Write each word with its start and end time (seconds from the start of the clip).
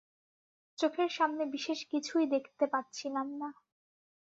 চোখের 0.79 1.09
সামনে 1.09 1.43
বিশেষ 1.45 1.79
কিছুই 1.91 2.25
দেখতে 2.27 2.65
পাচ্ছিলাম 2.67 3.27
না। 3.41 3.49